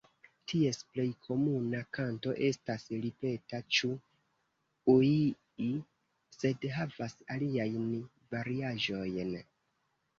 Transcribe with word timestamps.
Ties 0.51 0.77
plej 0.93 1.03
komuna 1.27 1.81
kanto 1.97 2.33
estas 2.47 2.87
ripeta 3.05 3.61
"ĉu-ŭii" 3.79 5.71
sed 6.41 6.69
havas 6.81 7.19
aliajn 7.39 7.89
variaĵojn. 8.37 9.37